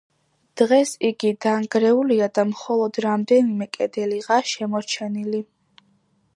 [0.61, 5.47] დღეს იგი დანგრეულია და მხოლოდ რამდენიმე კედელიღაა შემორჩენილი.